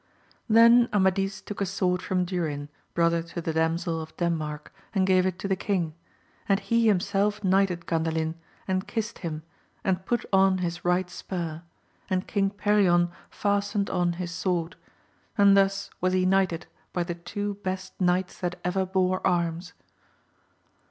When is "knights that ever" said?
18.01-18.87